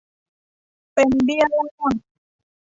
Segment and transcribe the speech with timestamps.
[0.93, 1.95] เป็นเบี้ยล่าง